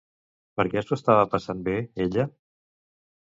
Per 0.59 0.63
què 0.69 0.81
s'ho 0.85 0.95
estava 0.99 1.27
passant 1.35 1.61
bé, 1.67 1.75
ella? 2.07 2.25